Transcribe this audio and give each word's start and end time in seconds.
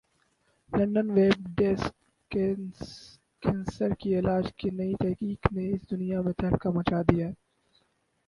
London 0.71 1.07
web 1.11 1.39
desk 1.57 1.93
cancer 3.41 3.89
کے 3.99 4.17
علاج 4.19 4.45
کی 4.53 4.69
نئی 4.69 4.93
تحقیق 4.95 5.41
نے 5.53 5.69
اس 5.69 5.81
دنیا 5.91 6.21
میں 6.21 6.33
تہلکہ 6.33 6.69
مچا 6.69 7.01
دیا 7.09 7.27
ہے 7.27 7.33